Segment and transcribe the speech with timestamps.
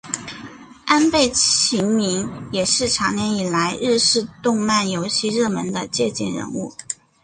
[0.87, 6.73] 安倍晴明也是长年以来日式动漫游戏热门的借鉴人物。